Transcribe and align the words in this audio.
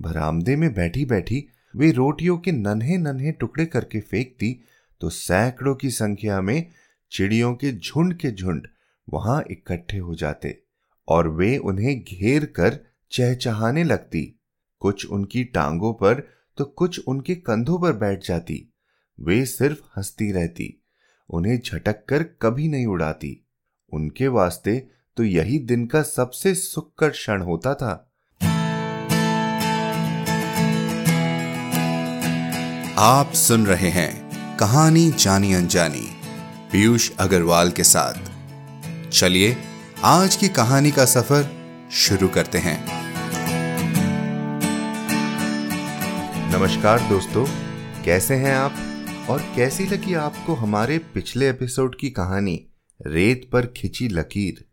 बरामदे 0.00 0.56
में 0.56 0.74
बैठी 0.74 1.04
बैठी 1.04 1.48
वे 1.76 1.90
रोटियों 1.92 2.38
के 2.38 2.52
नन्हे 2.52 2.96
नन्हे 2.98 3.32
टुकड़े 3.32 3.66
करके 3.66 4.00
फेंकती 4.00 4.60
तो 5.00 5.10
सैकड़ों 5.10 5.74
की 5.74 5.90
संख्या 5.90 6.40
में 6.40 6.70
चिड़ियों 7.12 7.54
के 7.54 7.72
झुंड 7.72 8.14
के 8.14 8.30
झुंड 8.30 8.68
वहाँ 9.12 9.44
इकट्ठे 9.50 9.98
हो 9.98 10.14
जाते 10.14 10.62
और 11.08 11.28
वे 11.28 11.56
उन्हें 11.56 12.00
घेर 12.00 12.44
कर 12.44 12.78
चहचहाने 13.12 13.84
लगती। 13.84 14.40
कुछ 14.80 15.06
उनकी 15.06 15.44
टांगों 15.44 15.92
पर 15.94 16.28
तो 16.56 16.64
कुछ 16.64 17.00
उनके 17.08 17.34
कंधों 17.34 17.78
पर 17.78 17.92
बैठ 17.92 18.26
जाती। 18.26 18.72
वे 19.20 19.44
सिर्फ़ 19.46 19.80
हंसती 19.96 20.32
रहती, 20.32 20.82
उन्हें 21.30 21.60
झटक 21.60 22.04
कर 22.08 22.22
कभी 22.22 22.68
नहीं 22.68 22.86
उड़ाती। 22.86 23.46
उनके 23.92 24.28
वास्ते 24.28 24.88
तो 25.16 25.24
यही 25.24 25.58
दिन 25.58 25.86
का 25.86 26.02
सबसे 26.02 26.54
सुखकर 26.54 27.10
क्षण 27.10 27.42
होता 27.42 27.74
था। 27.74 28.09
आप 33.02 33.32
सुन 33.32 33.66
रहे 33.66 33.88
हैं 33.88 34.30
कहानी 34.56 35.10
जानी 35.10 35.54
अनजानी, 35.54 36.10
पीयूष 36.72 37.10
अग्रवाल 37.18 37.70
के 37.70 37.84
साथ। 37.84 38.14
चलिए, 39.10 39.56
आज 40.02 40.36
की 40.36 40.48
कहानी 40.48 40.90
का 40.90 41.04
सफ़र 41.04 41.48
शुरू 41.92 42.28
करते 42.28 42.58
हैं। 42.58 42.84
नमस्कार 46.52 47.00
दोस्तों, 47.00 47.46
कैसे 48.04 48.34
हैं 48.34 48.54
आप? 48.54 48.74
और 49.30 49.52
कैसी 49.56 49.86
लगी 49.86 50.14
आपको 50.14 50.54
हमारे 50.54 50.98
पिछले 50.98 51.50
एपिसोड 51.50 51.98
की 52.00 52.10
कहानी, 52.10 52.66
रेत 53.06 53.50
पर 53.52 53.66
खिंची 53.66 54.08
लकीर? 54.08 54.64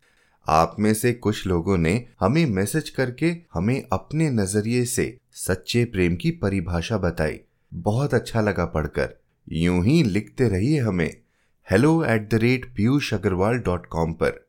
आप 0.47 0.75
में 0.79 0.93
से 0.93 1.13
कुछ 1.13 1.47
लोगों 1.47 1.77
ने 1.77 2.05
हमें 2.19 2.45
मैसेज 2.45 2.89
करके 2.89 3.37
हमें 3.53 3.83
अपने 3.93 4.29
नज़रिए 4.29 4.85
से 4.85 5.17
सच्चे 5.33 5.85
प्रेम 5.85 6.15
की 6.15 6.31
परिभाषा 6.31 6.97
बताई। 6.97 7.39
बहुत 7.73 8.13
अच्छा 8.13 8.41
लगा 8.41 8.65
पढ़कर। 8.65 9.13
यूँ 9.51 9.85
ही 9.85 10.03
लिखते 10.03 10.47
रहिए 10.49 10.79
हमें। 10.79 11.17
Hello 11.71 12.03
at 12.03 12.29
the 12.29 12.33
rate 12.33 12.75
Piyush 12.75 13.13
Agarwal 13.13 13.57
dot 13.57 13.85
com 13.85 14.13
पर। 14.13 14.47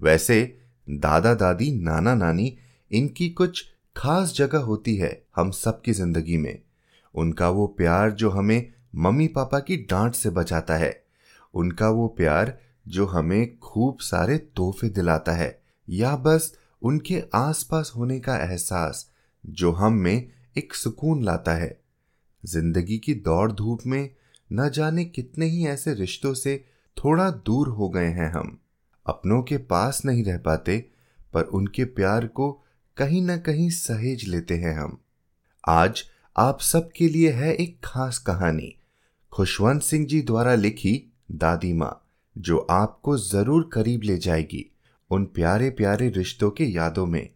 वैसे, 0.00 0.58
दादा 0.90 1.34
दादी, 1.34 1.72
नाना 1.72 2.14
नानी, 2.14 2.58
इनकी 2.92 3.28
कुछ 3.28 3.64
खास 3.96 4.34
जगह 4.34 4.58
होती 4.58 4.96
है 4.96 5.24
हम 5.36 5.50
सबकी 5.50 5.92
ज़िंदगी 5.92 6.36
में। 6.36 6.62
उनका 7.14 7.48
वो 7.48 7.66
प्यार 7.66 8.10
जो 8.10 8.30
हमें 8.30 8.72
मम्मी 8.94 9.28
पापा 9.28 9.58
की 9.58 9.76
डांट 9.76 10.14
से 10.14 10.30
बचाता 10.30 10.76
है। 10.76 11.04
उनका 11.54 11.88
वो 11.88 12.08
प्यार 12.08 12.58
जो 12.88 13.06
हमें 13.06 13.58
खूब 13.58 13.98
सारे 14.00 14.38
तोहफे 14.38 14.88
दिलाता 14.88 15.32
है। 15.32 15.62
या 15.90 16.16
बस 16.16 16.58
उनके 16.82 17.22
आसपास 17.34 17.92
होने 17.96 18.20
का 18.20 18.36
एहसास 18.36 19.10
जो 19.46 19.72
हम 19.72 19.92
में 19.92 20.28
एक 20.58 20.74
सुकून 20.74 21.24
लाता 21.24 21.52
है। 21.52 21.83
ज़िंदगी 22.44 22.98
की 22.98 23.14
दौड़ 23.14 23.50
धूप 23.52 23.80
में 23.86 24.10
न 24.50 24.68
जाने 24.68 25.04
कितने 25.04 25.46
ही 25.46 25.66
ऐसे 25.66 25.94
रिश्तों 25.94 26.32
से 26.34 26.56
थोड़ा 26.96 27.30
दूर 27.46 27.68
हो 27.68 27.88
गए 27.88 28.08
हैं 28.08 28.30
हम। 28.32 28.58
अपनों 29.06 29.42
के 29.42 29.56
पास 29.56 30.02
नहीं 30.04 30.24
रह 30.24 30.38
पाते, 30.38 30.78
पर 31.34 31.42
उनके 31.42 31.84
प्यार 31.84 32.26
को 32.26 32.50
कहीं 32.96 33.22
ना 33.22 33.36
कहीं 33.36 33.68
सहेज 33.70 34.28
लेते 34.28 34.54
हैं 34.54 34.74
हम। 34.74 34.98
आज 35.64 36.04
आप 36.36 36.60
सबके 36.60 37.08
लिए 37.08 37.30
है 37.32 37.54
एक 37.54 37.78
खास 37.84 38.18
कहानी। 38.18 38.74
खुशवंत 39.32 39.82
सिंह 39.82 40.06
जी 40.06 40.20
द्वारा 40.22 40.54
लिखी 40.54 40.94
दादी 41.32 41.72
माँ, 41.72 42.00
जो 42.36 42.58
आपको 42.58 43.16
ज़रूर 43.18 43.70
करीब 43.72 44.02
ले 44.02 44.16
जाएगी 44.18 44.64
उन 45.10 45.24
प्यारे 45.24 45.70
प्यारे 45.70 46.08
रिश्तों 46.08 46.50
के 46.50 46.64
यादों 46.64 47.06
में। 47.06 47.28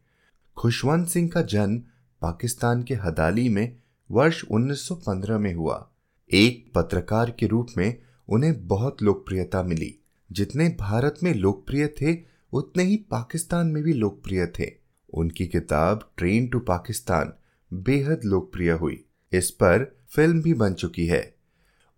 खुशवंत 0.57 1.09
सिंह 1.09 1.29
का 1.29 1.43
जन्म 1.43 1.79
पाकिस्तान 2.23 2.83
के 2.83 2.95
हदाली 2.95 3.49
में 3.49 3.77
वर्ष 4.11 4.45
1915 4.45 5.39
में 5.39 5.55
हुआ। 5.55 5.91
एक 6.33 6.73
पत्रकार 6.75 7.31
के 7.31 7.47
रूप 7.47 7.67
में 7.77 7.99
उन्हें 8.29 8.67
बहुत 8.67 9.03
लोकप्रियता 9.03 9.63
मिली। 9.63 9.99
जितने 10.33 10.77
भारत 10.81 11.15
में 11.23 11.35
लोकप्रिय 11.35 11.87
थे, 11.87 12.19
उतने 12.53 12.85
ही 12.85 12.97
पाकिस्तान 12.97 13.67
में 13.67 13.83
भी 13.83 13.93
लोकप्रिय 13.93 14.47
थे। 14.47 14.71
उनकी 15.15 15.47
किताब 15.47 16.11
ट्रेन 16.17 16.49
टू 16.49 16.59
पाकिस्तान 16.59 17.33
बेहद 17.73 18.21
लोकप्रिय 18.25 18.71
हुई। 18.71 19.05
इस 19.33 19.51
पर 19.51 19.97
फ़िल्म 20.09 20.43
भी 20.43 20.55
बन 20.55 20.75
चुकी 20.75 21.07
है। 21.07 21.35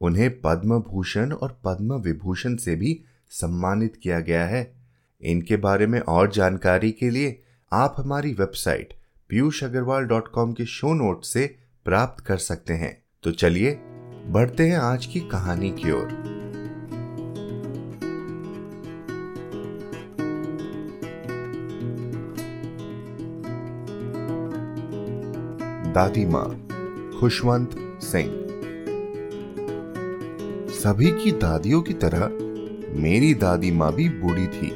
उन्हें 0.00 0.40
पद्म 0.40 0.78
भूषण 0.80 1.32
और 1.32 1.60
पद्म 1.64 1.94
विभूषण 1.94 2.56
से 2.56 2.76
भी 2.76 3.04
सम्मानित 3.30 3.96
किया 3.96 4.20
गया 4.20 4.46
है। 4.46 4.74
इनके 5.22 5.56
बारे 5.56 5.86
में 5.86 6.00
और 6.00 6.32
जानकारी 6.32 6.92
के 6.92 7.10
लिए 7.10 7.42
आप 7.72 7.94
हमारी 7.98 8.32
website 8.32 8.94
Piyush 9.28 9.64
Agarwal 9.64 10.04
dot 10.04 10.28
com 10.28 10.52
के 10.52 10.66
शो 10.66 10.94
नोट 10.94 11.24
से 11.24 11.59
प्राप्त 11.84 12.24
कर 12.24 12.36
सकते 12.36 12.72
हैं। 12.72 13.02
तो 13.22 13.32
चलिए, 13.32 13.80
बढ़ते 14.26 14.68
हैं 14.68 14.78
आज 14.78 15.06
की 15.06 15.20
कहानी 15.20 15.70
की 15.70 15.90
ओर। 15.90 16.08
दादी 25.94 26.26
माँ, 26.26 26.68
खुशवंत 27.20 27.70
सिंह। 28.02 28.30
सभी 30.70 31.10
की 31.10 31.32
दादियों 31.32 31.82
की 31.82 31.94
तरह, 31.94 32.28
मेरी 33.00 33.34
दादी 33.34 33.70
माँ 33.70 33.94
भी 33.94 34.08
बूढ़ी 34.08 34.46
थी। 34.46 34.70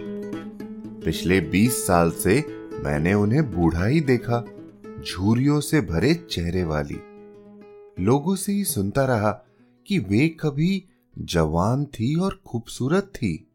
पिछले 1.04 1.40
बीस 1.40 1.86
साल 1.86 2.10
से 2.10 2.44
मैंने 2.84 3.14
उन्हें 3.14 3.52
बूढ़ा 3.52 3.86
ही 3.86 4.00
देखा। 4.00 4.44
झूरियों 5.10 5.60
से 5.60 5.80
भरे 5.80 6.14
चेहरे 6.14 6.64
वाली। 6.64 6.98
लोगों 8.04 8.36
से 8.36 8.52
ही 8.52 8.64
सुनता 8.64 9.04
रहा 9.04 9.30
कि 9.86 9.98
वे 9.98 10.28
कभी 10.28 10.84
जवान 11.18 11.84
थी 11.84 12.14
और 12.14 12.42
खूबसूरत 12.46 13.04
थी। 13.04 13.50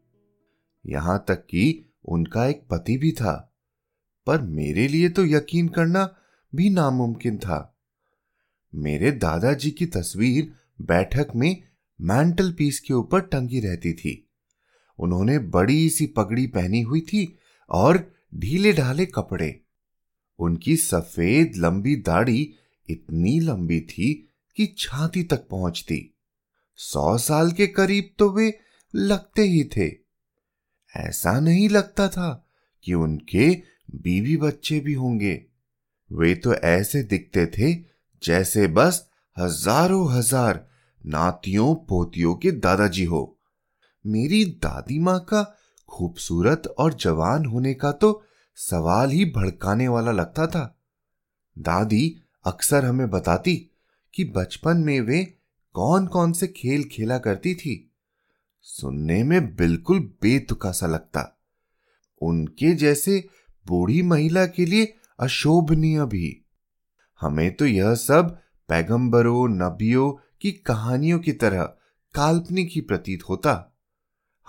यहाँ 0.86 1.24
तक 1.28 1.36
कि 1.36 1.92
उनका 2.04 2.46
एक 2.46 2.62
पति 2.70 2.96
भी 2.96 3.12
था। 3.12 3.54
पर 4.26 4.42
मेरे 4.42 4.88
लिए 4.88 5.08
तो 5.08 5.24
यकीन 5.24 5.68
करना 5.68 6.16
भी 6.54 6.70
नामुमकिन 6.70 7.38
था। 7.38 7.78
मेरे 8.74 9.12
दादाजी 9.12 9.70
की 9.70 9.86
तस्वीर 9.86 10.52
बैठक 10.80 11.26
में 11.36 11.62
मैंटल 12.00 12.52
पीस 12.52 12.80
के 12.80 12.94
ऊपर 12.94 13.20
टंगी 13.20 13.60
रहती 13.60 13.92
थी। 13.92 14.28
उन्होंने 14.98 15.38
बड़ी 15.38 15.90
सी 15.90 16.06
पगड़ी 16.06 16.46
पहनी 16.46 16.80
हुई 16.80 17.00
थी 17.00 17.38
और 17.70 18.14
ढीले 18.34 18.72
ढाले 18.72 19.06
कपड़े 19.06 19.60
उनकी 20.40 20.76
सफ़ेद 20.76 21.52
लंबी 21.56 21.94
दाढ़ी 21.96 22.42
इतनी 22.88 23.38
लंबी 23.40 23.80
थी 23.80 24.12
कि 24.56 24.66
छाती 24.78 25.22
तक 25.22 25.46
पहुँचती। 25.50 26.00
सौ 26.78 27.16
साल 27.18 27.50
के 27.52 27.66
करीब 27.66 28.10
तो 28.18 28.30
वे 28.30 28.52
लगते 28.94 29.42
ही 29.42 29.64
थे। 29.76 29.88
ऐसा 30.94 31.38
नहीं 31.40 31.68
लगता 31.68 32.08
था 32.08 32.32
कि 32.84 32.94
उनके 32.94 33.50
बीवी 33.96 34.36
बच्चे 34.36 34.80
भी 34.80 34.94
होंगे। 34.94 35.34
वे 36.10 36.34
तो 36.34 36.54
ऐसे 36.54 37.02
दिखते 37.02 37.46
थे 37.48 37.72
जैसे 38.22 38.66
बस 38.68 39.04
हज़ारों 39.36 40.10
हज़ार 40.12 40.66
नातियों, 41.04 41.74
पोतियों 41.74 42.34
के 42.34 42.50
दादाजी 42.50 43.04
हो। 43.04 43.38
मेरी 44.04 44.44
दादी 44.62 44.98
माँ 44.98 45.18
का 45.20 45.42
खूबसूरत 45.88 46.66
और 46.78 46.94
जवान 46.94 47.44
होने 47.44 47.74
का 47.74 47.92
तो 47.92 48.10
सवाल 48.62 49.10
ही 49.10 49.24
भड़काने 49.24 49.88
वाला 49.88 50.12
लगता 50.12 50.46
था। 50.46 50.80
दादी 51.58 52.22
अक्सर 52.44 52.84
हमें 52.84 53.10
बताती 53.10 53.70
कि 54.14 54.24
बचपन 54.24 54.76
में 54.76 55.00
वे 55.00 55.24
कौन 55.72 56.06
कौन 56.06 56.32
से 56.32 56.46
खेल 56.46 56.84
खेला 56.84 57.18
करती 57.18 57.54
थी। 57.54 57.94
सुनने 58.62 59.24
में 59.24 59.56
बिल्कुल 59.56 59.98
बेतुका 60.22 60.72
सा 60.72 60.86
लगता। 60.86 61.40
उनके 62.22 62.74
जैसे 62.74 63.28
बूढ़ी 63.66 64.02
महिला 64.02 64.46
के 64.46 64.66
लिए 64.66 64.94
अशोभनीय 65.20 66.04
भी। 66.04 66.44
हमें 67.20 67.54
तो 67.54 67.66
यह 67.66 67.94
सब 67.94 68.38
पैगंबरों, 68.68 69.48
नबियों 69.48 70.12
की 70.40 70.52
कहानियों 70.52 71.18
की 71.18 71.32
तरह 71.32 71.62
काल्पनिक 72.14 72.70
ही 72.72 72.80
प्रतीत 72.80 73.22
होता। 73.28 73.76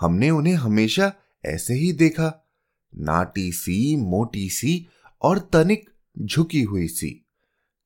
हमने 0.00 0.30
उन्हें 0.30 0.54
हमेशा 0.54 1.12
ऐसे 1.44 1.74
ही 1.74 1.92
देखा। 1.92 2.41
नाटी 2.96 3.52
सी, 3.52 3.96
मोटी 3.96 4.50
सी 4.50 4.86
और 5.22 5.38
तनिक 5.52 5.90
झुकी 6.18 6.62
हुई 6.62 6.88
सी। 6.88 7.26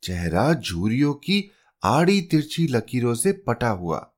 चेहरा 0.02 0.54
झूरियों 0.54 1.14
की 1.14 1.50
आड़ी 1.84 2.22
तिरछी 2.22 2.66
लकीरों 2.66 3.14
से 3.14 3.32
पटा 3.32 3.68
हुआ। 3.68 4.12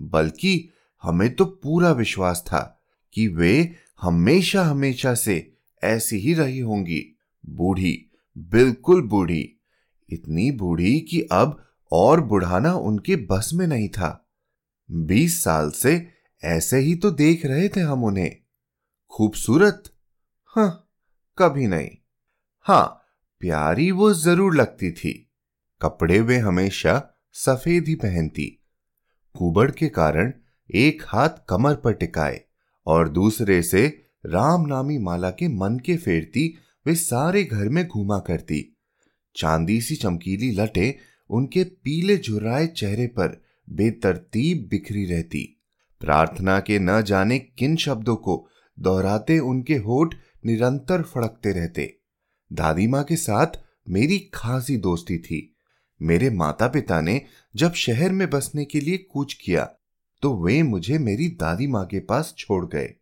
बल्कि 0.00 0.68
हमें 1.02 1.34
तो 1.34 1.44
पूरा 1.44 1.92
विश्वास 1.92 2.44
था 2.46 2.80
कि 3.12 3.28
वे 3.28 3.74
हमेशा 4.00 4.62
हमेशा 4.62 5.14
से 5.14 5.52
ऐसी 5.84 6.16
ही 6.16 6.34
रही 6.34 6.58
होंगी। 6.58 7.18
बूढ़ी, 7.46 8.10
बिल्कुल 8.38 9.02
बूढ़ी। 9.02 9.54
इतनी 10.10 10.50
बूढ़ी 10.50 11.00
कि 11.00 11.20
अब 11.20 11.64
और 11.92 12.20
बुढ़ाना 12.20 12.74
उनके 12.74 13.16
बस 13.16 13.50
में 13.54 13.66
नहीं 13.66 13.88
था। 13.88 14.28
बीस 14.90 15.44
साल 15.44 15.70
से 15.70 16.08
ऐसे 16.44 16.78
ही 16.78 16.94
तो 16.94 17.10
देख 17.10 17.46
रहे 17.46 17.68
थे 17.68 17.80
हम 17.80 18.04
उन्हें। 18.04 18.36
खूबसूरत 19.10 19.92
हाँ 20.58 20.88
कभी 21.38 21.66
नहीं। 21.66 21.90
हाँ 22.66 22.84
प्यारी 23.40 23.90
वो 23.90 24.12
ज़रूर 24.14 24.54
लगती 24.56 24.90
थी। 24.90 25.12
कपड़े 25.80 26.20
वे 26.20 26.38
हमेशा 26.38 26.94
सफ़ेद 27.32 27.88
ही 27.88 27.94
पहनती। 27.94 28.46
कुबड़ 29.34 29.70
के 29.70 29.88
कारण 29.88 30.32
एक 30.70 31.02
हाथ 31.06 31.38
कमर 31.48 31.74
पर 31.74 31.92
टिकाए 31.92 32.40
और 32.86 33.08
दूसरे 33.08 33.62
से 33.62 33.86
राम 34.26 34.66
नामी 34.66 34.98
माला 34.98 35.30
के 35.30 35.48
मन 35.48 35.78
के 35.78 35.96
फेरती 35.96 36.46
वे 36.86 36.94
सारे 36.94 37.44
घर 37.44 37.68
में 37.68 37.86
घूमा 37.88 38.18
करती। 38.18 38.62
चांदी 39.36 39.80
सी 39.80 39.96
चमकीली 39.96 40.50
लटे 40.52 40.94
उनके 41.30 41.64
पीले 41.64 42.16
झुर्राए 42.16 42.66
चेहरे 42.66 43.06
पर 43.06 43.42
बेतरतीब 43.68 44.68
बिखरी 44.70 45.06
रहती। 45.06 45.48
प्रार्थना 46.00 46.60
के 46.60 46.78
न 46.78 47.02
जाने 47.02 47.38
किन 47.38 47.76
शब्दों 47.76 48.16
को 48.16 48.46
दोहराते 48.78 49.38
उनके 49.38 49.76
होठ 49.76 50.14
निरंतर 50.42 51.02
फड़कते 51.02 51.52
रहते। 51.52 51.94
दादी 52.50 52.86
माँ 52.86 53.02
के 53.04 53.16
साथ 53.16 53.58
मेरी 53.88 54.18
खासी 54.34 54.76
दोस्ती 54.76 55.18
थी। 55.18 55.40
मेरे 56.00 56.30
माता 56.30 56.66
पिता 56.68 57.00
ने 57.00 57.20
जब 57.54 57.72
शहर 57.74 58.12
में 58.12 58.28
बसने 58.30 58.64
के 58.64 58.80
लिए 58.80 58.98
कूच 59.12 59.32
किया 59.34 59.64
तो 60.22 60.34
वे 60.36 60.62
मुझे 60.62 60.98
मेरी 60.98 61.28
दादी 61.40 61.66
माँ 61.66 61.84
के 61.86 62.00
पास 62.00 62.34
छोड़ 62.38 62.64
गए। 62.66 62.94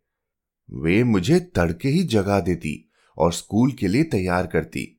वे 0.69 1.03
मुझे 1.03 1.39
तड़के 1.55 1.89
ही 1.89 2.03
जगा 2.03 2.39
देती 2.39 2.83
और 3.17 3.33
स्कूल 3.33 3.71
के 3.71 3.87
लिए 3.87 4.03
तैयार 4.03 4.47
करती। 4.47 4.93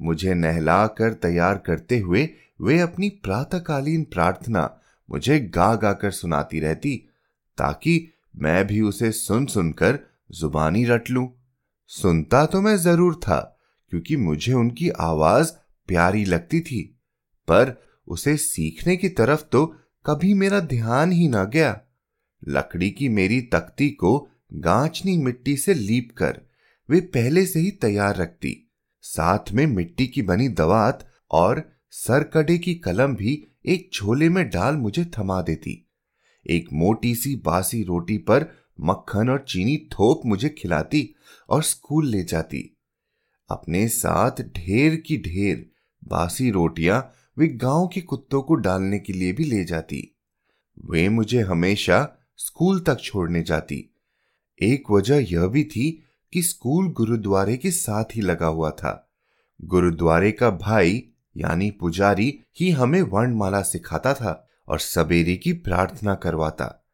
मुझे 0.00 0.34
नहला 0.34 0.86
कर 0.88 1.12
तैयार 1.12 1.58
करते 1.58 1.98
हुए 1.98 2.28
वे 2.60 2.78
अपनी 2.78 3.08
प्रातःकालीन 3.24 4.04
प्रार्थना 4.04 4.64
मुझे 5.08 5.38
गा 5.40 5.74
गा 5.74 5.92
कर 5.92 6.10
सुनाती 6.10 6.60
रहती, 6.60 6.96
ताकि 7.58 8.08
मैं 8.36 8.66
भी 8.66 8.80
उसे 8.80 9.10
सुन 9.12 9.46
सुनकर 9.46 9.98
जुबानी 10.30 10.84
रट 10.84 11.10
लूँ। 11.10 11.28
सुनता 11.90 12.44
तो 12.46 12.60
मैं 12.60 12.76
ज़रूर 12.76 13.14
था, 13.14 13.38
क्योंकि 13.92 14.16
मुझे 14.16 14.52
उनकी 14.52 14.88
आवाज़ 15.00 15.52
प्यारी 15.88 16.24
लगती 16.24 16.60
थी, 16.60 16.82
पर 17.48 17.74
उसे 18.08 18.36
सीखने 18.36 18.96
की 18.96 19.08
तरफ़ 19.08 19.42
तो 19.52 19.64
कभी 20.04 20.32
मेरा 20.34 20.60
ध्यान 20.60 21.12
ही 21.12 21.28
ना 21.28 21.44
गया। 21.44 21.80
लकड़ी 22.42 22.90
की 22.90 23.08
मेरी 23.08 23.40
तख्ती 23.54 23.88
को 23.90 24.18
गांचनी 24.60 25.16
मिट्टी 25.18 25.56
से 25.56 25.74
लीप 25.74 26.14
कर 26.18 26.40
वे 26.88 27.00
पहले 27.14 27.44
से 27.46 27.60
ही 27.60 27.70
तैयार 27.70 28.16
रखती। 28.16 28.56
साथ 29.04 29.52
में 29.52 29.66
मिट्टी 29.66 30.06
की 30.06 30.22
बनी 30.22 30.48
दवात 30.54 31.06
और 31.30 31.62
सरकड़े 31.90 32.58
की 32.58 32.74
कलम 32.74 33.14
भी 33.16 33.42
एक 33.66 33.90
झोले 33.94 34.28
में 34.28 34.48
डाल 34.50 34.76
मुझे 34.76 35.04
थमा 35.18 35.40
देती। 35.42 35.76
एक 36.46 36.68
मोटी 36.72 37.14
सी 37.14 37.34
बासी 37.36 37.82
रोटी 37.82 38.18
पर 38.18 38.46
मक्खन 38.80 39.28
और 39.28 39.44
चीनी 39.48 39.76
थोप 39.92 40.22
मुझे 40.26 40.48
खिलाती 40.58 41.02
और 41.48 41.62
स्कूल 41.62 42.06
ले 42.06 42.24
जाती। 42.24 42.76
अपने 43.50 43.88
साथ 43.88 44.30
ढेर 44.30 44.96
की 44.96 45.16
ढेर 45.18 45.70
बासी 46.04 46.50
रोटियाँ 46.50 47.12
वे 47.38 47.48
गाँव 47.48 47.88
के 47.88 48.00
कुत्तों 48.00 48.42
को 48.42 48.54
डालने 48.54 48.98
के 48.98 49.12
लिए 49.12 49.32
भी 49.32 49.44
ले 49.44 49.64
जाती। 49.64 50.16
वे 50.90 51.08
मुझे 51.08 51.40
हमेशा 51.40 52.16
स्कूल 52.36 52.80
तक 52.80 53.00
छोड़ने 53.00 53.42
जाती। 53.42 53.94
एक 54.62 54.90
वजह 54.90 55.16
यह 55.16 55.46
भी 55.46 55.64
थी 55.64 56.04
कि 56.32 56.42
स्कूल 56.42 56.88
गुरुद्वारे 56.88 57.56
के 57.56 57.70
साथ 57.70 58.04
ही 58.04 58.20
लगा 58.20 58.46
हुआ 58.46 58.70
था। 58.70 59.10
गुरुद्वारे 59.64 60.32
का 60.32 60.50
भाई, 60.50 61.08
यानी 61.36 61.70
पुजारी, 61.70 62.40
ही 62.60 62.70
हमें 62.70 63.02
वर्णमाला 63.02 63.62
सिखाता 63.62 64.14
था 64.14 64.48
और 64.68 64.78
सवेरे 64.78 65.36
की 65.36 65.52
प्रार्थना 65.52 66.14
करवाता। 66.14 66.86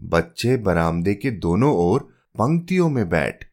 बच्चे 0.00 0.56
बरामदे 0.56 1.14
के 1.14 1.30
दोनों 1.30 1.74
ओर 1.74 2.00
पंक्तियों 2.38 2.88
में 2.88 3.08
बैठ 3.08 3.44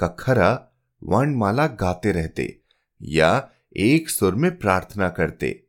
कखरा 0.00 0.72
वर्णमाला 1.02 1.66
गाते 1.66 2.12
रहते 2.12 2.60
या 3.02 3.50
एक 3.76 4.08
सुर 4.08 4.34
में 4.34 4.58
प्रार्थना 4.58 5.08
करते। 5.08 5.64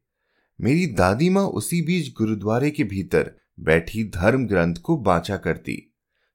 मेरी 0.61 0.85
दादी 0.87 1.29
माँ 1.29 1.43
उसी 1.43 1.81
बीच 1.81 2.13
गुरुद्वारे 2.13 2.71
के 2.71 2.83
भीतर 2.83 3.31
बैठी 3.59 4.03
धर्म 4.03 4.45
ग्रंथ 4.47 4.75
को 4.75 4.97
बांचा 4.97 5.37
करती। 5.37 5.93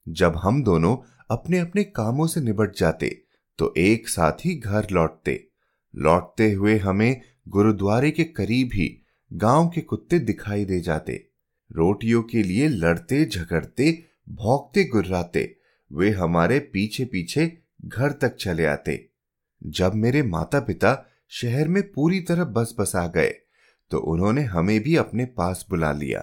जब 0.08 0.37
हम 0.37 0.62
दोनों 0.64 0.96
अपने 1.31 1.58
अपने 1.58 1.85
कामों 1.85 2.26
से 2.26 2.41
निबट 2.41 2.76
जाते 2.76 3.25
तो 3.58 3.75
एक 3.76 4.08
साथ 4.08 4.44
ही 4.44 4.55
घर 4.55 4.87
लौटते। 4.93 5.49
लौटते 5.94 6.52
हुए 6.52 6.79
हमें 6.79 7.20
गुरुद्वारे 7.49 8.11
के 8.11 8.25
करीब 8.25 8.70
ही 8.75 8.88
गाँव 9.32 9.69
के 9.69 9.81
कुत्ते 9.81 10.19
दिखाई 10.19 10.64
दे 10.64 10.81
जाते। 10.81 11.26
रोटियों 11.70 12.23
के 12.23 12.43
लिए 12.43 12.69
लड़ते, 12.69 13.25
झगड़ते, 13.25 14.05
भौंकते, 14.29 14.85
गुर्राते। 14.85 15.56
वे 15.93 16.11
हमारे 16.11 16.58
पीछे 16.58 17.05
पीछे 17.05 17.63
घर 17.85 18.13
तक 18.13 18.37
चले 18.37 18.67
आते। 18.67 18.99
जब 19.63 19.95
मेरे 19.95 20.23
माता 20.23 20.61
पिता 20.61 20.97
शहर 21.33 21.69
में 21.69 21.83
पूरी 21.93 22.21
तरह 22.21 22.45
बस 22.45 22.75
बस 22.79 22.95
आ 22.97 23.07
गए 23.07 23.33
तो 23.91 23.99
उन्होंने 24.13 24.43
हमें 24.45 24.81
भी 24.81 24.97
अपने 24.97 25.25
पास 25.37 25.65
बुला 25.71 25.93
लिया। 25.93 26.21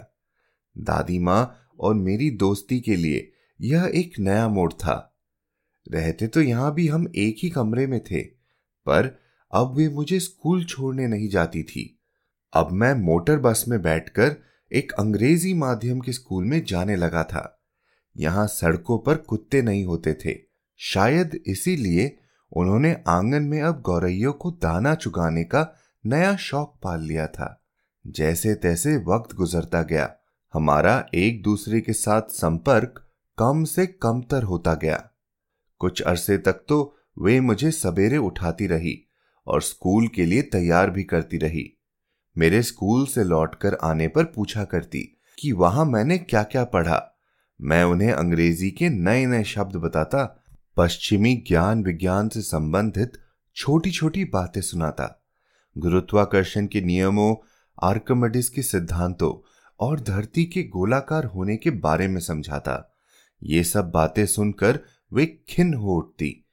दादी 0.76 1.20
माँ 1.20 1.74
और 1.80 1.94
मेरी 1.96 2.30
दोस्ती 2.38 2.80
के 2.80 2.96
लिए 2.96 3.32
यह 3.60 3.92
एक 3.96 4.20
नया 4.20 4.48
मोड़ 4.50 4.72
था। 4.74 4.96
रहते 5.88 6.28
तो 6.28 6.42
यहाँ 6.42 6.74
भी 6.74 6.88
हम 6.88 7.08
एक 7.16 7.38
ही 7.44 7.50
कमरे 7.50 7.86
में 7.88 8.00
थे, 8.02 8.22
पर 8.22 9.20
अब 9.54 9.76
वे 9.78 9.88
मुझे 9.90 10.20
स्कूल 10.20 10.64
छोड़ने 10.66 11.08
नहीं 11.08 11.30
जाती 11.30 11.64
थी। 11.64 11.84
अब 12.54 12.72
मैं 12.72 12.94
मोटर 12.96 13.38
बस 13.38 13.64
में 13.68 13.82
बैठकर 13.82 14.36
एक 14.72 14.92
अंग्रेज़ी 14.92 15.54
माध्यम 15.54 16.00
के 16.00 16.12
स्कूल 16.12 16.46
में 16.46 16.64
जाने 16.66 16.96
लगा 16.96 17.24
था। 17.24 17.62
यहाँ 18.16 18.48
सड़कों 18.48 18.98
पर 19.00 19.18
कुत्ते 19.18 19.62
नहीं 19.62 19.84
होते 19.86 20.14
थे। 20.26 20.51
शायद 20.84 21.42
इसीलिए 21.46 22.18
उन्होंने 22.52 23.04
आँगन 23.08 23.44
में 23.44 23.62
अब 23.62 23.82
गौरैयों 23.82 24.34
को 24.34 24.52
दाना 24.52 24.96
चुगाने 24.96 25.44
का 25.44 25.76
नया 26.06 26.36
शौक 26.36 26.80
पाल 26.84 27.02
लिया 27.02 27.28
था। 27.28 27.64
जैसे 28.08 28.56
तैसे 28.56 28.98
वक्त 28.98 29.36
गुजरता 29.36 29.82
गया, 29.82 30.16
हमारा 30.54 31.06
एक 31.14 31.44
दूसरे 31.44 31.82
के 31.82 31.94
साथ 31.94 32.22
संपर्क 32.22 33.10
कम 33.38 33.64
से 33.64 33.88
कमतर 33.88 34.44
होता 34.44 34.74
गया। 34.74 35.10
कुछ 35.80 36.02
अरसे 36.02 36.38
तक 36.38 36.54
तो 36.54 36.98
वे 37.20 37.40
मुझे 37.40 37.72
सवेरे 37.72 38.18
उठाती 38.18 38.68
रही 38.68 39.08
और 39.48 39.62
स्कूल 39.62 40.08
के 40.08 40.26
लिए 40.26 40.42
तैयार 40.42 40.90
भी 40.90 41.04
करती 41.04 41.38
रही। 41.38 41.80
मेरे 42.38 42.64
स्कूल 42.64 43.06
से 43.06 43.24
लौटकर 43.24 43.78
आने 43.84 44.08
पर 44.08 44.24
पूछा 44.24 44.64
करती 44.64 45.20
कि 45.40 45.52
वहाँ 45.52 45.86
मैंने 45.86 46.18
क्या 46.18 46.44
क्या 46.44 46.64
पढ़ा? 46.64 47.16
मैं 47.62 47.84
उन्हें 47.84 48.12
अंग्रेज़ी 48.12 48.72
के 48.72 48.90
नए 48.90 49.26
नए 49.26 49.44
शब्द 49.44 49.76
बताता 49.76 50.38
पश्चिमी 50.78 51.36
ज्ञान 51.36 51.84
विज्ञान 51.84 52.30
से 52.30 52.42
संबंधित 52.42 53.12
छोटी 53.56 53.92
छोटी 53.92 54.26
बातें 54.26 54.62
सुनाता। 54.62 55.26
गुरुत्वाकर्षण 55.78 56.68
के 56.68 56.82
नियमों, 56.82 57.36
आर्कमडिस 57.84 58.50
के 58.50 58.62
सिद्धांतों 58.62 59.48
और 59.80 60.00
धरती 60.00 60.46
के 60.46 60.64
गोलाकार 60.64 61.26
होने 61.26 61.58
के 61.58 61.70
बारे 61.70 62.08
में 62.08 62.22
समझाता। 62.22 62.98
ये 63.44 63.64
सब 63.64 63.92
बातें 63.92 64.26
सुनकर 64.26 64.80
वे 65.14 65.26
खिन 65.50 65.74
हो 65.74 65.98
उठती। 65.98 66.46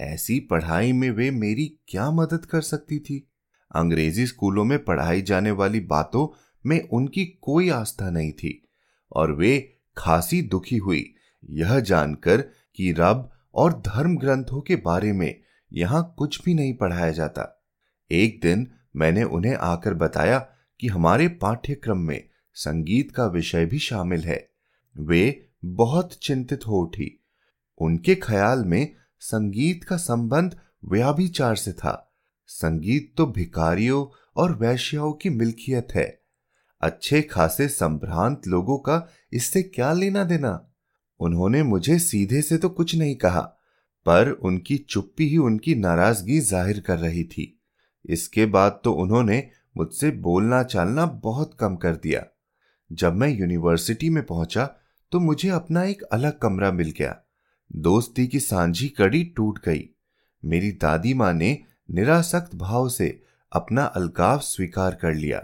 ऐसी 0.00 0.40
पढ़ाई 0.40 0.92
में 0.92 1.10
वे 1.10 1.30
मेरी 1.30 1.78
क्या 1.88 2.10
मदद 2.10 2.44
कर 2.44 2.60
सकती 2.60 2.98
थी? 2.98 3.30
अंग्रेज़ी 3.74 4.26
स्कूलों 4.26 4.64
में 4.64 4.84
पढ़ाई 4.84 5.22
जाने 5.22 5.50
वाली 5.50 5.80
बातों 5.80 6.36
में 6.66 6.88
उनकी 6.88 7.24
कोई 7.24 7.68
आस्था 7.68 8.10
नहीं 8.10 8.32
थी 8.32 8.68
और 9.12 9.32
वे 9.32 9.78
खासी 9.96 10.42
दुखी 10.42 10.76
हुई। 10.76 11.14
यह 11.50 11.80
जानकर 11.80 12.40
कि 12.74 12.92
रब 12.92 13.30
और 13.54 13.72
धर्म 13.72 14.16
ग्रंथों 14.16 14.60
के 14.60 14.76
बारे 14.76 15.12
में 15.12 15.40
यहाँ 15.72 16.14
कुछ 16.18 16.44
भी 16.44 16.54
नहीं 16.54 16.76
पढ़ाया 16.76 17.10
जाता। 17.10 17.66
एक 18.10 18.40
दिन 18.42 18.70
मैंने 18.96 19.22
उन्हें 19.22 19.56
आकर 19.56 19.94
बताया 19.94 20.38
कि 20.80 20.86
हमारे 20.86 21.28
पाठ्यक्रम 21.28 21.98
में 21.98 22.28
संगीत 22.54 23.10
का 23.10 23.26
विषय 23.26 23.66
भी 23.66 23.78
शामिल 23.78 24.20
है। 24.20 24.50
वे 24.98 25.48
बहुत 25.64 26.12
चिंतित 26.12 26.66
हो 26.66 26.80
उठी। 26.82 27.24
उनके 27.78 28.14
ख्याल 28.14 28.64
में 28.64 28.94
संगीत 29.20 29.84
का 29.84 29.96
संबंध 29.96 30.58
व्याभिचार 30.84 31.56
से 31.56 31.72
था। 31.72 32.16
संगीत 32.46 33.14
तो 33.16 33.26
भिकारियों 33.26 34.06
और 34.36 34.56
वैश्याओं 34.56 35.12
की 35.12 35.30
मिल्कियत 35.30 35.88
है। 35.94 36.22
अच्छे 36.80 37.22
खासे 37.22 37.68
संभ्रांत 37.68 38.42
लोगों 38.46 38.78
का 38.78 39.12
इससे 39.32 39.62
क्या 39.62 39.92
लेना 39.92 40.24
देना? 40.24 40.69
उन्होंने 41.20 41.62
मुझे 41.62 41.98
सीधे 41.98 42.42
से 42.42 42.58
तो 42.58 42.68
कुछ 42.70 42.94
नहीं 42.96 43.14
कहा, 43.16 43.40
पर 44.06 44.30
उनकी 44.32 44.76
चुप्पी 44.80 45.28
ही 45.28 45.36
उनकी 45.38 45.74
नाराज़गी 45.76 46.38
ज़ाहिर 46.40 46.80
कर 46.80 46.98
रही 46.98 47.24
थी। 47.24 47.56
इसके 48.04 48.46
बाद 48.48 48.80
तो 48.84 48.92
उन्होंने 48.94 49.46
मुझसे 49.76 50.10
बोलना 50.20 50.62
चालना 50.64 51.06
बहुत 51.22 51.56
कम 51.60 51.76
कर 51.76 51.96
दिया। 51.96 52.24
जब 52.90 53.14
मैं 53.14 53.28
यूनिवर्सिटी 53.30 54.10
में 54.10 54.24
पहुँचा 54.26 54.64
तो 55.12 55.20
मुझे 55.20 55.48
अपना 55.50 55.82
एक 55.84 56.02
अलग 56.02 56.38
कमरा 56.38 56.70
मिल 56.72 56.90
गया। 56.90 57.16
दोस्ती 57.70 58.26
की 58.26 58.40
सांझी 58.40 58.88
कड़ी 58.88 59.22
टूट 59.36 59.58
गई। 59.64 59.88
मेरी 60.42 60.70
दादी 60.72 61.14
माँ 61.14 61.32
ने 61.34 61.58
निरासक्त 61.88 62.54
भाव 62.56 62.88
से 62.88 63.08
अपना 63.52 63.84
अलगाव 63.84 64.38
स्वीकार 64.40 64.94
कर 64.94 65.14
लिया। 65.14 65.42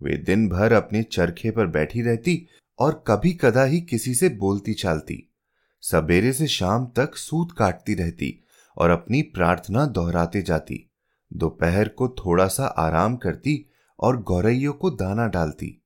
वे 0.00 0.16
दिन 0.18 0.48
भर 0.48 0.72
अपने 0.72 1.02
चरखे 1.02 1.50
पर 1.50 1.66
बैठी 1.68 2.02
रहती 2.02 2.36
और 2.78 3.04
कभी 3.06 3.32
कदा 3.32 3.64
ही 3.64 3.80
किसी 3.80 4.14
से 4.14 4.28
बोलती 4.28 4.74
चालती। 4.74 5.32
सवेरे 5.80 6.32
से 6.32 6.46
शाम 6.46 6.86
तक 6.86 7.16
सूत 7.16 7.52
काटती 7.58 7.94
रहती 7.94 8.44
और 8.76 8.90
अपनी 8.90 9.22
प्रार्थना 9.22 9.86
दोहराते 9.86 10.42
जाती। 10.42 10.90
दोपहर 11.32 11.88
को 11.88 12.08
थोड़ा 12.08 12.46
सा 12.46 12.66
आराम 12.66 13.16
करती 13.16 13.70
और 14.00 14.22
गौरैयों 14.22 14.72
को 14.72 14.90
दाना 14.90 15.26
डालती। 15.26 15.82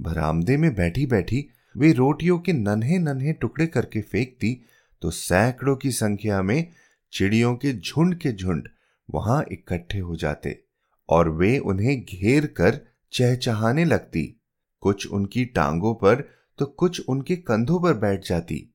बरामदे 0.00 0.56
में 0.56 0.74
बैठी 0.74 1.06
बैठी 1.06 1.48
वे 1.76 1.92
रोटियों 1.92 2.38
के 2.38 2.52
नन्हे 2.52 2.98
नन्हे 2.98 3.32
टुकड़े 3.32 3.66
करके 3.66 4.00
फेंकती 4.00 4.60
तो 5.02 5.10
सैकड़ों 5.10 5.76
की 5.76 5.90
संख्या 5.90 6.42
में 6.42 6.70
चिड़ियों 7.12 7.54
के 7.56 7.72
झुंड 7.72 8.18
के 8.18 8.32
झुंड 8.32 8.68
वहाँ 9.10 9.44
इकट्ठे 9.52 9.98
हो 9.98 10.16
जाते 10.16 10.64
और 11.08 11.28
वे 11.28 11.58
उन्हें 11.58 12.00
घेर 12.04 12.46
कर 12.46 12.80
चहचहाने 13.12 13.84
लगती। 13.84 14.41
कुछ 14.82 15.06
उनकी 15.08 15.44
टांगों 15.46 15.94
पर 15.94 16.28
तो 16.58 16.66
कुछ 16.66 17.00
उनके 17.08 17.36
कंधों 17.38 17.80
पर 17.80 17.94
बैठ 17.94 18.26
जाती। 18.26 18.68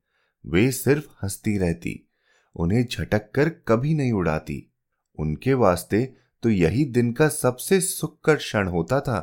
वे 0.45 0.71
सिर्फ़ 0.71 1.07
हंसती 1.23 1.57
रहती, 1.57 2.03
उन्हें 2.55 2.85
झटक 2.85 3.29
कर 3.35 3.49
कभी 3.67 3.93
नहीं 3.93 4.11
उड़ाती। 4.11 4.63
उनके 5.19 5.53
वास्ते 5.55 6.03
तो 6.43 6.49
यही 6.49 6.85
दिन 6.87 7.11
का 7.11 7.27
सबसे 7.29 7.79
सुखकर 7.81 8.35
क्षण 8.35 8.67
होता 8.67 8.99
था। 8.99 9.19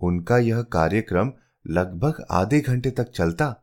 उनका 0.00 0.38
यह 0.38 0.62
कार्यक्रम 0.62 1.32
लगभग 1.64 2.24
आधे 2.30 2.60
घंटे 2.60 2.90
तक 2.90 3.10
चलता। 3.10 3.54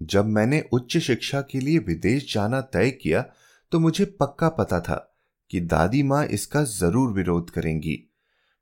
जब 0.00 0.26
मैंने 0.26 0.62
उच्च 0.72 0.96
शिक्षा 0.98 1.40
के 1.40 1.60
लिए 1.60 1.78
विदेश 1.78 2.32
जाना 2.34 2.60
तय 2.60 2.90
किया 2.92 3.24
तो 3.72 3.78
मुझे 3.80 4.04
पक्का 4.20 4.48
पता 4.48 4.80
था 4.80 4.96
कि 5.50 5.60
दादी 5.60 6.02
माँ 6.02 6.24
इसका 6.28 6.62
ज़रूर 6.64 7.12
विरोध 7.12 7.50
करेंगी। 7.50 7.98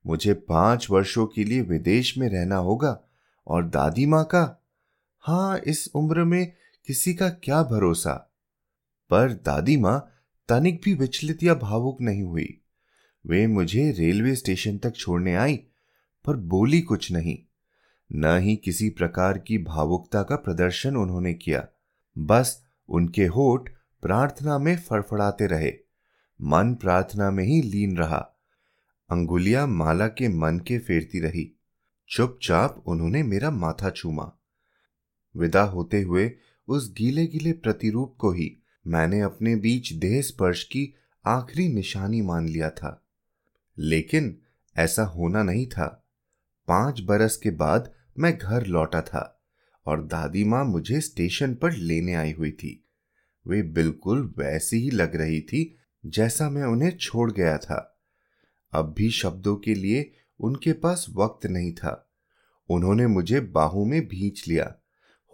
मुझे 0.05 0.33
पाँच 0.49 0.87
वर्षों 0.91 1.27
के 1.27 1.45
लिए 1.45 1.61
विदेश 1.63 2.17
में 2.19 2.29
रहना 2.29 2.57
होगा 2.59 2.99
और 3.49 3.69
दादी 3.69 4.07
माँ 4.07 4.25
का? 4.25 4.65
हाँ 5.21 5.59
इस 5.59 5.91
उम्र 5.95 6.25
में 6.25 6.53
किसी 6.87 7.15
का 7.15 7.29
क्या 7.29 7.63
भरोसा? 7.63 8.35
पर 9.11 9.33
दादी 9.33 9.77
माँ 9.77 10.11
तनिक 10.49 10.81
भी 10.85 10.95
विचलित 10.95 11.43
या 11.43 11.55
भावुक 11.55 12.01
नहीं 12.01 12.23
हुई। 12.23 12.61
वे 13.27 13.47
मुझे 13.47 13.93
रेलवे 13.93 14.35
स्टेशन 14.35 14.79
तक 14.79 14.97
छोड़ने 14.97 15.35
आई, 15.35 15.57
पर 16.25 16.37
बोली 16.37 16.81
कुछ 16.81 17.13
नहीं। 17.13 17.39
न 18.13 18.39
ही 18.39 18.57
किसी 18.57 18.91
प्रकार 18.91 19.39
की 19.39 19.59
भावुकता 19.59 20.23
का 20.23 20.37
प्रदर्शन 20.37 20.97
उन्होंने 20.97 21.35
किया। 21.35 21.69
बस 22.19 22.65
उनके 22.89 23.27
होठ 23.27 23.71
प्रार्थना 24.03 24.59
में 24.59 24.77
फड़फड़ाते 24.77 25.47
रहे। 25.47 25.73
मन 26.43 26.75
प्रार्थना 26.75 27.31
में 27.31 27.45
ही 27.45 27.63
लीन 27.63 27.97
रहा। 27.97 28.31
अंगुलिया 29.11 29.67
माला 29.67 30.09
के 30.09 30.29
मन 30.29 30.59
के 30.59 30.79
फेरती 30.79 31.21
रही। 31.21 31.58
चुपचाप 32.11 32.85
उन्होंने 32.87 33.23
मेरा 33.23 33.51
माथा 33.51 33.91
चूमा। 33.91 34.33
विदा 35.37 35.63
होते 35.63 36.03
हुए 36.03 36.33
उस 36.69 36.93
गीले 36.93 37.27
गीले 37.27 37.53
प्रतिरूप 37.53 38.17
को 38.19 38.31
ही 38.31 38.57
मैंने 38.87 39.21
अपने 39.21 39.57
बीच 39.57 39.93
देह 39.93 40.23
स्पर्श 40.23 40.65
की 40.65 40.95
आखिरी 41.27 41.69
निशानी 41.69 42.23
मान 42.23 42.49
लिया 42.49 42.71
था। 42.71 43.07
लेकिन 43.79 44.39
ऐसा 44.77 45.03
होना 45.03 45.43
नहीं 45.43 45.67
था। 45.67 46.09
पाँच 46.69 47.01
बरस 47.01 47.37
के 47.37 47.51
बाद 47.51 47.93
मैं 48.19 48.39
घर 48.39 48.67
लौटा 48.67 49.03
था 49.03 49.43
और 49.87 50.05
दादी 50.05 50.45
माँ 50.45 50.65
मुझे 50.65 51.01
स्टेशन 51.01 51.55
पर 51.55 51.73
लेने 51.73 52.15
आई 52.15 52.33
हुई 52.33 52.51
थी। 52.51 52.85
वे 53.47 53.63
बिल्कुल 53.63 54.35
वैसी 54.39 54.77
ही 54.77 54.91
लग 54.91 55.17
रही 55.17 55.41
थी 55.41 55.79
जैसा 56.07 56.51
मैं 56.51 56.63
उन्हें 56.63 56.97
छोड़ 56.97 57.33
गया 57.33 57.59
था। 57.59 58.01
अब 58.73 58.95
भी 58.95 59.11
शब्दों 59.11 59.57
के 59.57 59.75
लिए 59.75 60.13
उनके 60.41 60.73
पास 60.73 61.07
वक्त 61.11 61.47
नहीं 61.47 61.73
था। 61.73 62.11
उन्होंने 62.71 63.07
मुझे 63.07 63.41
बाहों 63.41 63.85
में 63.85 64.09
भींच 64.09 64.45
लिया। 64.49 64.75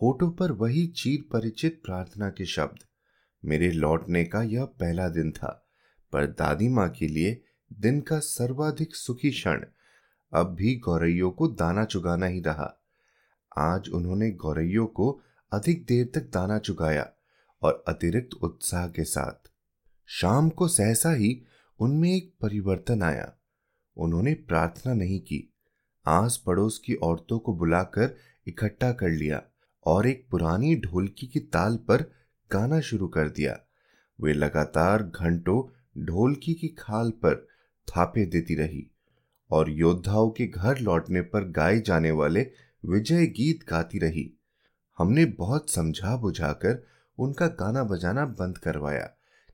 होठों 0.02 0.30
पर 0.30 0.52
वही 0.52 0.86
चीर 0.86 1.28
परिचित 1.32 1.82
प्रार्थना 1.84 2.30
के 2.30 2.44
शब्द। 2.44 2.78
मेरे 3.44 3.70
लौटने 3.70 4.24
का 4.24 4.42
यह 4.42 4.64
पहला 4.64 5.08
दिन 5.08 5.32
था, 5.32 5.66
पर 6.12 6.26
दादी 6.26 6.68
माँ 6.68 6.88
के 6.88 7.08
लिए 7.08 7.44
दिन 7.72 8.00
का 8.00 8.18
सर्वाधिक 8.18 8.96
सुखी 8.96 9.30
क्षण। 9.30 9.64
अब 10.32 10.54
भी 10.54 10.76
गौरैयों 10.76 11.30
को 11.30 11.48
दाना 11.48 11.84
चुगाना 11.84 12.26
ही 12.26 12.40
रहा। 12.40 12.82
आज 13.58 13.88
उन्होंने 13.88 14.30
गौरैयों 14.30 14.86
को 14.86 15.20
अधिक 15.52 15.84
देर 15.86 16.10
तक 16.14 16.20
दाना 16.20 16.58
चुगाया 16.58 17.12
और 17.62 17.84
अतिरिक्त 17.88 18.34
उत्साह 18.34 18.88
के 18.88 19.04
साथ। 19.04 19.50
शाम 20.06 20.48
को 20.48 20.68
सहसा 20.68 21.10
ही 21.10 21.42
उनमें 21.78 22.16
एक 22.16 22.34
परिवर्तन 22.40 23.02
आया। 23.02 23.34
उन्होंने 23.96 24.34
प्रार्थना 24.48 24.94
नहीं 24.94 25.20
की। 25.20 25.48
आस 26.06 26.42
पड़ोस 26.46 26.78
की 26.78 26.94
औरतों 27.02 27.38
को 27.38 27.54
बुलाकर 27.54 28.16
इकट्ठा 28.46 28.92
कर 28.92 29.08
लिया 29.10 29.42
और 29.86 30.06
एक 30.06 30.26
पुरानी 30.30 30.74
ढोलकी 30.76 31.26
की 31.26 31.40
ताल 31.52 31.76
पर 31.88 32.02
गाना 32.50 32.80
शुरू 32.80 33.08
कर 33.08 33.28
दिया। 33.28 33.58
वे 34.18 34.32
लगातार 34.32 35.02
घंटों 35.02 35.62
ढोलकी 36.04 36.54
की 36.54 36.68
खाल 36.78 37.10
पर 37.22 37.46
थापे 37.88 38.24
देती 38.26 38.54
रही 38.54 38.86
और 39.50 39.70
योद्धाओं 39.70 40.30
के 40.30 40.46
घर 40.46 40.78
लौटने 40.78 41.20
पर 41.22 41.48
गाए 41.50 41.80
जाने 41.80 42.10
वाले 42.10 42.42
विजय 42.84 43.26
गीत 43.36 43.64
गाती 43.68 43.98
रही। 43.98 44.30
हमने 44.98 45.24
बहुत 45.38 45.70
समझा 45.70 46.16
बुझाकर 46.16 46.82
उनका 47.18 47.46
गाना 47.58 47.82
बजाना 47.84 48.24
बंद 48.38 48.58
करवाया 48.58 49.04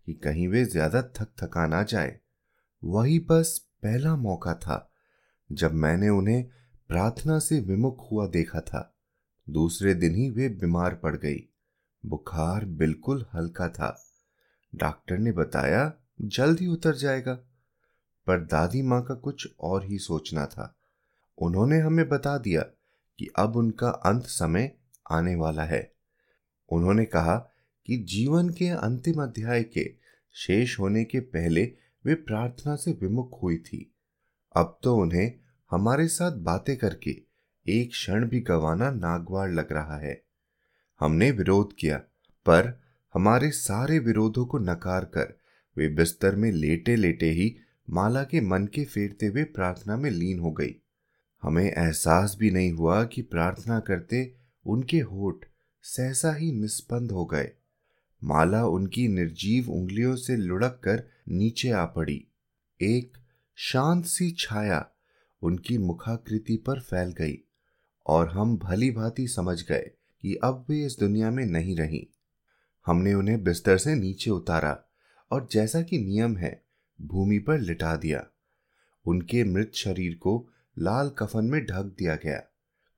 कि 0.06 0.12
कहीं 0.14 0.47
वे 0.49 0.64
ज़्यादा 0.64 1.02
थक 1.16 1.32
थका 1.42 1.66
ना 1.66 1.82
जाए। 1.85 2.18
वही 2.82 3.18
बस 3.30 3.61
पहला 3.83 4.17
मौका 4.17 4.55
था 4.55 4.91
जब 5.53 5.73
मैंने 5.75 6.09
उन्हें 6.09 6.49
प्रार्थना 6.89 7.39
से 7.39 7.61
विमुख 7.61 8.13
हुआ 8.13 8.27
देखा 8.27 8.61
था। 8.61 8.95
दूसरे 9.51 9.95
दिन 9.95 10.15
ही 10.15 10.31
वे 10.31 10.49
बीमार 10.49 10.95
पड़ 10.95 11.17
गई। 11.17 11.49
बुखार 12.07 12.65
बिल्कुल 12.65 13.27
हल्का 13.35 13.69
था। 13.69 14.05
डॉक्टर 14.75 15.19
ने 15.19 15.33
बताया, 15.33 15.95
जल्द 16.21 16.61
ही 16.61 16.67
उतर 16.67 16.95
जाएगा। 16.95 17.35
पर 18.27 18.41
दादी 18.41 18.83
माँ 18.83 19.03
का 19.03 19.15
कुछ 19.15 19.49
और 19.61 19.85
ही 19.85 19.99
सोचना 19.99 20.47
था। 20.47 20.77
उन्होंने 21.39 21.79
हमें 21.79 22.09
बता 22.09 22.39
दिया 22.39 22.63
कि 23.19 23.31
अब 23.37 23.57
उनका 23.57 23.89
अंत 23.89 24.23
समय 24.23 24.77
आने 25.11 25.35
वाला 25.35 25.65
है। 25.65 25.93
उन्होंने 26.73 27.05
कहा 27.05 27.51
कि 27.87 27.97
जीवन 27.97 28.49
के 28.51 28.69
अंतिम 28.69 29.23
अध्याय 29.23 29.63
के 29.63 29.95
शेष 30.35 30.79
होने 30.81 31.05
के 31.05 31.21
पहले 31.21 31.77
वे 32.07 32.14
प्रार्थना 32.14 32.76
से 32.76 32.92
विमुख 32.92 33.42
हुई 33.42 33.59
थी। 33.59 33.95
अब 34.57 34.78
तो 34.83 34.97
उन्हें 34.97 35.33
हमारे 35.71 36.09
साथ 36.09 36.33
बातें 36.33 36.76
करके 36.76 37.16
एक 37.66 37.90
क्षण 37.90 38.28
भी 38.28 38.40
गवाना 38.40 38.90
नागवार 38.90 39.50
लग 39.50 39.73
रहा 39.73 39.97
है। 39.97 40.23
हमने 41.00 41.30
विरोध 41.30 41.75
किया, 41.78 41.99
पर 42.47 42.80
हमारे 43.14 43.50
सारे 43.50 43.99
विरोधों 43.99 44.47
को 44.47 44.59
नकार 44.59 45.04
कर 45.04 45.38
वे 45.76 45.88
बिस्तर 45.88 46.37
में 46.37 46.52
लेटे 46.52 46.97
लेटे 46.97 47.30
ही 47.30 47.57
माला 47.90 48.23
के 48.25 48.40
मन 48.40 48.66
के 48.66 48.85
फेरते 48.85 49.26
हुए 49.26 49.45
प्रार्थना 49.45 49.97
में 49.97 50.11
लीन 50.11 50.38
हो 50.38 50.52
गई। 50.52 50.75
हमें 51.42 51.64
एहसास 51.64 52.37
भी 52.38 52.50
नहीं 52.50 52.73
हुआ 52.73 53.04
कि 53.04 53.23
प्रार्थना 53.23 53.80
करते 53.80 54.35
उनके 54.66 54.99
होठ 55.00 55.45
सहसा 55.83 56.33
ही 56.33 56.52
निस्पंद 56.52 57.12
हो 57.12 57.25
गए। 57.25 57.52
माला 58.25 58.65
उनकी 58.67 59.09
निर्जीव 59.09 59.71
उंगलियों 59.71 60.17
से 60.17 60.37
लुढ़क 60.37 60.81
कर 60.85 61.03
नीचे 61.29 61.71
आ 61.71 61.85
पड़ी। 61.85 62.25
एक 62.81 63.19
शांत 63.57 64.05
सी 64.05 64.31
छाया 64.31 64.87
उनकी 65.43 65.79
मुखाकृति 65.79 66.57
पर 66.57 66.81
फैल 66.81 67.12
गई 67.12 67.39
और 68.07 68.29
हम 68.29 68.57
भली 68.59 68.91
भांति 68.91 69.29
समझ 69.29 69.62
गए 69.62 69.91
कि 70.23 70.35
अब 70.35 70.65
वे 70.69 70.85
इस 70.87 70.97
दुनिया 71.00 71.31
में 71.31 71.47
नहीं 71.47 71.77
रही। 71.77 72.07
हमने 72.87 73.15
उन्हें 73.15 73.43
बिस्तर 73.45 73.79
से 73.79 73.95
नीचे 73.95 74.31
उतारा 74.31 74.79
और 75.31 75.49
जैसा 75.53 75.83
कि 75.83 75.99
नियम 75.99 76.37
है, 76.37 76.65
भूमि 77.03 77.39
पर 77.39 77.59
लिटा 77.59 77.97
दिया। 77.97 78.27
उनके 79.07 79.45
मृत 79.45 79.73
शरीर 79.75 80.15
को 80.15 80.49
लाल 80.79 81.09
कफन 81.09 81.45
में 81.45 81.65
ढक 81.67 81.95
दिया 81.99 82.15
गया। 82.15 82.39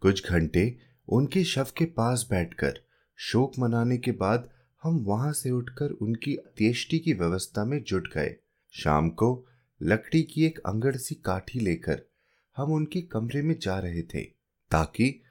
कुछ 0.01 0.31
घंटे 0.31 0.79
उनके 1.09 1.45
शव 1.45 1.67
के 1.77 1.85
पास 1.85 2.27
बैठकर 2.31 2.81
शोक 3.17 3.53
मनाने 3.59 3.99
के 3.99 4.13
बाद 4.13 4.51
हम 4.83 4.99
वहाँ 4.99 5.33
से 5.33 5.51
उठकर 5.51 5.91
उनकी 5.91 6.35
अत्येष्टि 6.37 6.99
की 6.99 7.13
व्यवस्था 7.13 7.65
में 7.65 7.83
जुट 7.83 8.09
गए। 8.15 8.35
शाम 8.75 9.09
को 9.11 9.47
लकड़ी 9.83 10.23
की 10.23 10.45
एक 10.45 10.59
अंगड़ 10.59 10.97
सी 10.97 11.15
काठी 11.15 11.61
लेकर 11.61 12.03
हम 12.57 12.73
उनके 12.73 13.01
कमरे 13.03 13.43
में 13.43 13.59
जा 13.63 13.79
रहे 13.79 14.03
थे, 14.03 14.23
ताकि 14.71 15.23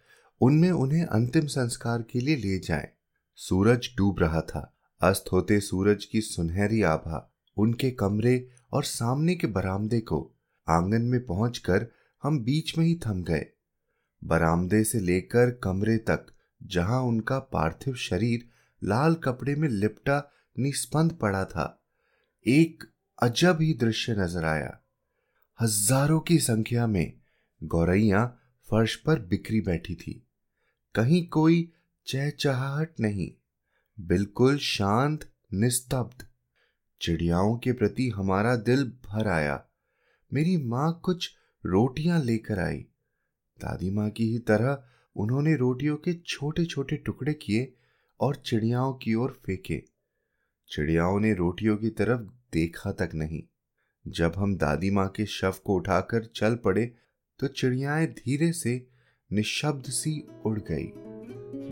उनमें 0.41 0.71
उन्हें 0.71 1.05
अंतिम 1.05 1.45
संस्कार 1.45 2.01
के 2.01 2.19
लिए 2.19 2.35
ले 2.35 2.59
जाएँ। 2.59 2.87
सूरज 3.35 3.89
डूब 3.97 4.19
रहा 4.19 4.41
था। 4.41 4.77
अस्त 5.01 5.25
होते 5.31 5.59
सूरज 5.59 6.05
की 6.05 6.21
सुनहरी 6.21 6.81
आभा 6.81 7.33
उनके 7.57 7.91
कमरे 7.91 8.47
और 8.73 8.83
सामने 8.83 9.35
के 9.35 9.47
बरामदे 9.47 9.99
को 9.99 10.19
आँगन 10.67 11.01
में 11.01 11.25
पहुंचकर 11.25 11.87
हम 12.23 12.39
बीच 12.39 12.77
में 12.77 12.85
ही 12.85 12.99
थम 13.07 13.23
गए। 13.23 13.45
बरामदे 14.23 14.83
से 14.83 14.99
लेकर 14.99 15.51
कमरे 15.51 15.97
तक 15.97 16.25
जहाँ 16.63 17.01
उनका 17.01 17.39
पार्थिव 17.39 17.95
शरीर 17.95 18.50
लाल 18.81 19.15
कपड़े 19.15 19.55
में 19.55 19.67
लिपटा 19.69 20.23
निस्पंद 20.55 21.11
पड़ा 21.11 21.43
था। 21.45 21.65
एक 22.45 22.83
अजब 23.19 23.57
ही 23.61 23.73
दृश्य 23.73 24.15
नज़र 24.15 24.45
आया। 24.45 24.77
हज़ारों 25.59 26.19
की 26.19 26.39
संख्या 26.39 26.87
में 26.87 27.13
गौरैया 27.61 28.25
फर्श 28.69 28.95
पर 28.95 29.19
बिखरी 29.19 29.61
बैठी 29.61 29.95
थी। 29.95 30.21
कहीं 30.95 31.25
कोई 31.27 31.71
चहचहाहट 32.07 32.99
नहीं, 32.99 33.31
बिल्कुल 33.97 34.57
शांत, 34.57 35.29
निस्तब्ध। 35.53 36.25
चिड़ियाओं 37.01 37.57
के 37.57 37.71
प्रति 37.71 38.09
हमारा 38.09 38.55
दिल 38.55 38.83
भर 39.05 39.27
आया। 39.27 39.63
मेरी 40.31 40.55
माँ 40.65 40.99
कुछ 41.03 41.29
रोटियाँ 41.63 42.21
लेकर 42.23 42.59
आई। 42.59 42.77
दादी 43.59 43.89
माँ 43.91 44.09
की 44.09 44.31
ही 44.31 44.39
तरह 44.39 44.83
उन्होंने 45.15 45.55
रोटियों 45.55 45.95
के 45.97 46.13
छोटे 46.27 46.65
छोटे 46.65 46.95
टुकड़े 46.95 47.33
किए 47.33 47.73
और 48.21 48.35
चिड़ियाओं 48.35 48.93
की 48.93 49.13
ओर 49.13 49.39
फेंके। 49.45 49.83
चिड़ियाओं 50.69 51.19
ने 51.19 51.33
रोटियों 51.33 51.77
की 51.77 51.89
तरफ़ 51.89 52.21
देखा 52.53 52.91
तक 52.91 53.09
नहीं। 53.15 53.43
जब 54.07 54.33
हम 54.37 54.55
दादी 54.55 54.91
माँ 54.91 55.07
के 55.09 55.25
शव 55.25 55.55
को 55.65 55.75
उठाकर 55.75 56.25
चल 56.25 56.55
पड़े 56.55 56.91
तो 57.39 57.47
चिड़ियाएँ 57.47 58.07
धीरे 58.07 58.51
से 58.51 58.87
निशब्द 59.33 59.83
सी 59.83 60.27
उड़ 60.45 60.59
गई। 60.59 60.91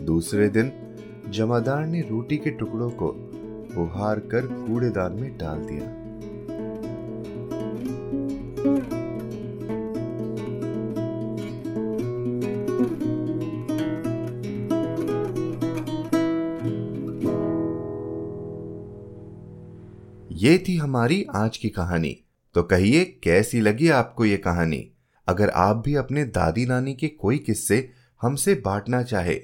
दूसरे 0.04 0.48
दिन, 0.48 0.72
जमादार 1.28 1.86
ने 1.86 2.00
रोटी 2.00 2.36
के 2.36 2.50
टुकड़ों 2.50 2.90
को 2.90 3.08
उहार 3.82 4.20
कर 4.20 4.46
कूड़ेदान 4.46 5.12
में 5.12 5.38
डाल 5.38 5.58
दिया। 5.58 6.09
ये 20.32 20.64
थी 20.68 20.76
हमारी 20.76 21.26
आज 21.34 21.56
की 21.56 21.68
कहानी। 21.68 22.16
तो 22.54 22.62
कहिए, 22.62 23.04
कैसी 23.04 23.60
लगी 23.60 23.88
आपको 23.88 24.24
ये 24.24 24.36
कहानी? 24.36 24.90
अगर 25.28 25.48
आप 25.48 25.76
भी 25.76 25.94
अपने 25.94 26.24
दादी 26.24 26.66
नानी 26.66 26.94
के 26.94 27.08
कोई 27.08 27.38
किस्से 27.38 27.90
हमसे 28.22 28.54
बांटना 28.54 29.02
चाहे 29.02 29.34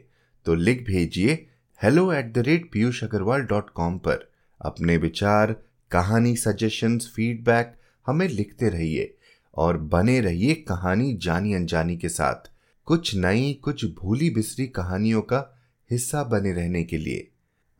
तो 0.46 0.54
लिख 0.54 0.84
भेजिए 0.86 1.46
hello 1.82 2.12
at 2.12 2.32
the 2.32 2.38
rate 2.38 2.70
Piyush 2.72 3.02
Agarwal 3.04 3.40
dot 3.40 3.70
com 3.70 3.98
पर। 3.98 4.30
अपने 4.60 4.96
विचार, 4.96 5.56
कहानी 5.90 6.36
सजेशंस 6.36 7.12
फीडबैक 7.16 7.74
हमें 8.06 8.28
लिखते 8.28 8.68
रहिए 8.68 9.16
और 9.54 9.76
बने 9.76 10.20
रहिए 10.20 10.54
कहानी 10.54 11.14
जानी 11.14 11.54
अनजानी 11.54 11.96
के 11.96 12.08
साथ। 12.08 12.50
कुछ 12.84 13.14
नई, 13.16 13.52
कुछ 13.52 13.84
भूली 13.84 14.30
बिसरी 14.30 14.66
कहानियों 14.66 15.22
का 15.22 15.58
हिस्सा 15.90 16.22
बने 16.24 16.52
रहने 16.52 16.84
के 16.84 16.98
लिए। 16.98 17.28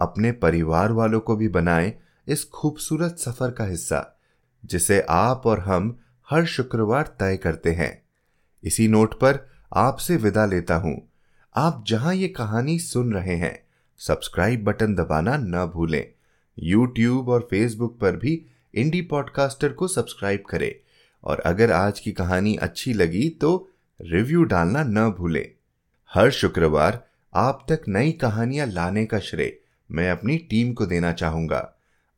अपने 0.00 0.32
परिवार 0.32 0.92
वालों 0.92 1.20
को 1.20 1.36
भी 1.36 1.48
बनाएँ 1.48 1.92
इस 2.28 2.44
खूबसूरत 2.44 3.16
सफ़र 3.18 3.50
का 3.50 3.64
हिस्सा, 3.64 4.18
जिसे 4.64 5.00
आप 5.00 5.42
और 5.46 5.60
हम 5.60 5.98
हर 6.30 6.44
शुक्रवार 6.44 7.16
तय 7.20 7.36
करते 7.36 7.72
हैं। 7.72 8.02
इसी 8.64 8.88
नोट 8.88 9.14
पर 9.14 9.48
आपसे 9.74 10.16
विदा 10.16 10.46
लेता 10.46 10.74
हूँ। 10.74 11.08
आप 11.56 11.84
जहाँ 11.86 12.14
ये 12.14 12.28
कहानी 12.28 12.78
सुन 12.78 13.12
रहे 13.12 13.36
हैं, 13.36 13.66
सब्सक्राइब 13.98 14.64
बटन 14.64 14.94
दबाना 14.94 15.36
न 15.36 15.66
भूलें। 15.66 16.06
यूट्यूब 16.58 17.28
और 17.28 17.48
फेसबुक 17.50 17.98
पर 17.98 18.16
भी 18.16 18.46
इंडी 18.74 19.02
पॉडकास्टर 19.02 19.72
को 19.72 19.88
सब्सक्राइब 19.88 20.44
करें। 20.50 20.74
और 21.24 21.40
अगर 21.40 21.72
आज 21.72 22.00
की 22.00 22.12
कहानी 22.12 22.56
अच्छी 22.56 22.92
लगी 22.92 23.28
तो 23.30 23.70
रिव्यू 24.00 24.42
डालना 24.42 24.82
न 24.82 25.10
भूलें। 25.10 25.48
हर 26.14 26.30
शुक्रवार 26.30 27.06
आप 27.34 27.66
तक 27.68 27.82
नई 27.88 28.12
कहानियाँ 28.12 28.66
लाने 28.66 29.06
का 29.06 29.18
श्रेय 29.18 29.58
मैं 29.90 30.10
अपनी 30.10 30.38
टीम 30.38 30.72
को 30.72 30.86
देना 30.86 31.12
चाहूँगा। 31.12 31.75